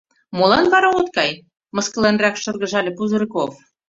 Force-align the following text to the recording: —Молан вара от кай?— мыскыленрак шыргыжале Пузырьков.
—Молан 0.37 0.65
вара 0.73 0.89
от 0.99 1.07
кай?— 1.15 1.31
мыскыленрак 1.75 2.35
шыргыжале 2.41 2.91
Пузырьков. 2.97 3.51